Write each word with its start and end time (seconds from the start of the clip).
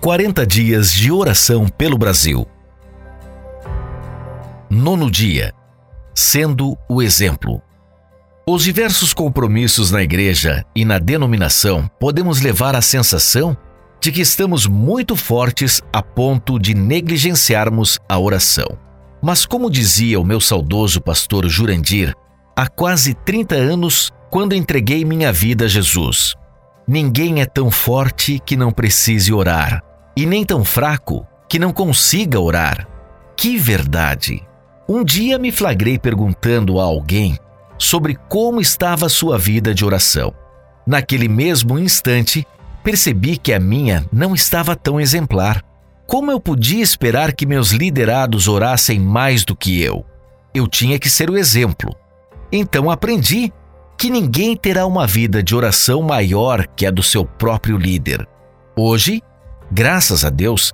40 0.00 0.46
dias 0.46 0.90
de 0.90 1.12
oração 1.12 1.68
pelo 1.68 1.98
Brasil. 1.98 2.48
Nono 4.70 5.10
dia. 5.10 5.52
Sendo 6.14 6.74
o 6.88 7.02
exemplo. 7.02 7.60
Os 8.48 8.64
diversos 8.64 9.12
compromissos 9.12 9.90
na 9.90 10.02
igreja 10.02 10.64
e 10.74 10.86
na 10.86 10.98
denominação 10.98 11.86
podemos 12.00 12.40
levar 12.40 12.74
à 12.74 12.80
sensação 12.80 13.54
de 14.00 14.10
que 14.10 14.22
estamos 14.22 14.66
muito 14.66 15.14
fortes 15.14 15.82
a 15.92 16.02
ponto 16.02 16.58
de 16.58 16.72
negligenciarmos 16.72 17.98
a 18.08 18.18
oração. 18.18 18.78
Mas, 19.20 19.44
como 19.44 19.70
dizia 19.70 20.18
o 20.18 20.24
meu 20.24 20.40
saudoso 20.40 20.98
pastor 21.02 21.46
Jurandir, 21.46 22.14
há 22.56 22.66
quase 22.66 23.12
30 23.12 23.54
anos, 23.54 24.10
quando 24.30 24.54
entreguei 24.54 25.04
minha 25.04 25.30
vida 25.30 25.66
a 25.66 25.68
Jesus, 25.68 26.34
ninguém 26.88 27.42
é 27.42 27.44
tão 27.44 27.70
forte 27.70 28.38
que 28.38 28.56
não 28.56 28.72
precise 28.72 29.30
orar, 29.30 29.89
e 30.20 30.26
nem 30.26 30.44
tão 30.44 30.62
fraco 30.62 31.26
que 31.48 31.58
não 31.58 31.72
consiga 31.72 32.38
orar. 32.38 32.86
Que 33.34 33.56
verdade! 33.56 34.46
Um 34.86 35.02
dia 35.02 35.38
me 35.38 35.50
flagrei 35.50 35.98
perguntando 35.98 36.78
a 36.78 36.84
alguém 36.84 37.38
sobre 37.78 38.18
como 38.28 38.60
estava 38.60 39.08
sua 39.08 39.38
vida 39.38 39.72
de 39.72 39.82
oração. 39.82 40.34
Naquele 40.86 41.26
mesmo 41.26 41.78
instante, 41.78 42.46
percebi 42.84 43.38
que 43.38 43.50
a 43.50 43.58
minha 43.58 44.04
não 44.12 44.34
estava 44.34 44.76
tão 44.76 45.00
exemplar. 45.00 45.64
Como 46.06 46.30
eu 46.30 46.38
podia 46.38 46.82
esperar 46.82 47.32
que 47.32 47.46
meus 47.46 47.70
liderados 47.70 48.46
orassem 48.46 49.00
mais 49.00 49.42
do 49.42 49.56
que 49.56 49.80
eu? 49.80 50.04
Eu 50.52 50.68
tinha 50.68 50.98
que 50.98 51.08
ser 51.08 51.30
o 51.30 51.38
exemplo. 51.38 51.96
Então 52.52 52.90
aprendi 52.90 53.50
que 53.96 54.10
ninguém 54.10 54.54
terá 54.54 54.84
uma 54.84 55.06
vida 55.06 55.42
de 55.42 55.56
oração 55.56 56.02
maior 56.02 56.66
que 56.76 56.84
a 56.84 56.90
do 56.90 57.02
seu 57.02 57.24
próprio 57.24 57.78
líder. 57.78 58.28
Hoje, 58.76 59.22
graças 59.70 60.24
a 60.24 60.30
Deus, 60.30 60.72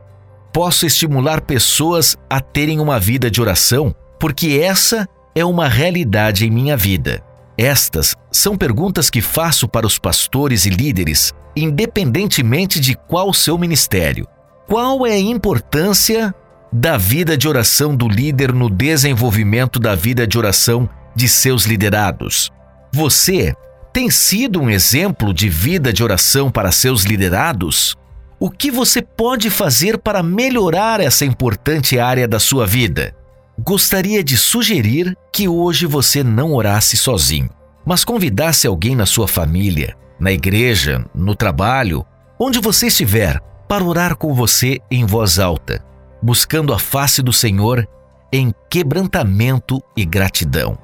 posso 0.53 0.87
estimular 0.87 1.41
pessoas 1.43 2.17
a 2.31 2.41
terem 2.41 2.81
uma 2.81 2.99
vida 2.99 3.31
de 3.31 3.41
oração, 3.41 3.95
porque 4.19 4.61
essa 4.63 5.07
é 5.35 5.45
uma 5.45 5.69
realidade 5.69 6.47
em 6.47 6.51
minha 6.51 6.77
vida. 6.77 7.23
Estas 7.59 8.15
são 8.31 8.57
perguntas 8.57 9.09
que 9.09 9.21
faço 9.21 9.69
para 9.69 9.87
os 9.87 9.99
pastores 9.99 10.67
e 10.67 10.71
líderes, 10.71 11.33
independentemente 11.55 12.81
de 12.81 12.95
qual 12.95 13.33
seu 13.33 13.57
ministério. 13.59 14.27
Qual 14.67 15.07
é 15.07 15.13
a 15.13 15.19
importância 15.19 16.35
da 16.73 16.97
vida 16.97 17.37
de 17.37 17.49
oração 17.49 17.95
do 17.95 18.09
líder 18.09 18.53
no 18.53 18.69
desenvolvimento 18.69 19.79
da 19.79 19.95
vida 19.95 20.27
de 20.27 20.37
oração 20.37 20.89
de 21.15 21.29
seus 21.29 21.65
liderados? 21.65 22.51
Você 22.93 23.55
tem 23.93 24.11
sido 24.11 24.61
um 24.61 24.69
exemplo 24.69 25.33
de 25.33 25.49
vida 25.49 25.93
de 25.93 26.03
oração 26.03 26.51
para 26.51 26.73
seus 26.73 27.05
liderados? 27.05 27.97
O 28.39 28.51
que 28.51 28.71
você 28.71 29.01
pode 29.01 29.49
fazer 29.49 29.97
para 29.97 30.23
melhorar 30.23 31.01
essa 31.01 31.25
importante 31.25 31.99
área 31.99 32.29
da 32.29 32.39
sua 32.39 32.67
vida? 32.67 33.17
Gostaria 33.59 34.23
de 34.23 34.37
sugerir 34.37 35.17
que 35.33 35.49
hoje 35.49 35.87
você 35.87 36.23
não 36.23 36.53
orasse 36.53 36.99
sozinho, 36.99 37.49
mas 37.83 38.05
convidasse 38.05 38.67
alguém 38.67 38.95
na 38.95 39.07
sua 39.07 39.27
família, 39.27 39.97
na 40.21 40.31
igreja, 40.33 41.03
no 41.15 41.35
trabalho, 41.35 42.05
onde 42.39 42.61
você 42.61 42.89
estiver, 42.89 43.41
para 43.67 43.83
orar 43.83 44.15
com 44.17 44.35
você 44.35 44.81
em 44.91 45.07
voz 45.07 45.39
alta, 45.39 45.83
buscando 46.23 46.75
a 46.75 46.79
face 46.79 47.23
do 47.23 47.33
Senhor 47.33 47.89
em 48.31 48.53
quebrantamento 48.69 49.83
e 49.97 50.05
gratidão. 50.05 50.77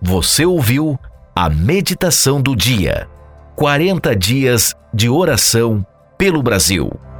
Você 0.00 0.46
ouviu 0.46 0.98
a 1.36 1.50
meditação 1.50 2.40
do 2.40 2.56
dia. 2.56 3.06
40 3.54 4.16
dias 4.16 4.74
de 4.94 5.10
oração 5.10 5.86
pelo 6.22 6.40
Brasil. 6.40 7.11